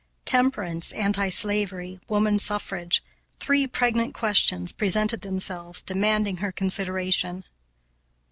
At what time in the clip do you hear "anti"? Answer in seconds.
0.93-1.29